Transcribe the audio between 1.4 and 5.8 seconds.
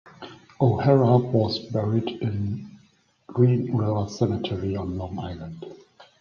buried in Green River Cemetery on Long Island.